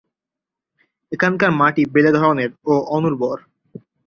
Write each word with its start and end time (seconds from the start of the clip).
এখানকার 1.11 1.51
মাটি 1.59 1.83
বেলে 1.93 2.11
ধরনের 2.17 2.49
ও 2.63 2.73
অনুর্বর। 2.95 3.37